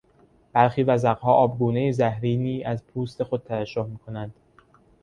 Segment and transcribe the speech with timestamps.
[0.53, 4.33] برخی وزغها آبگونهی زهرینی از پوست خود ترشح میکنند.